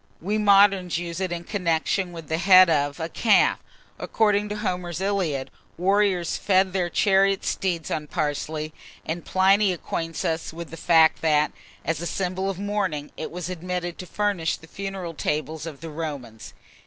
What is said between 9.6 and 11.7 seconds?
acquaints us with the fact that,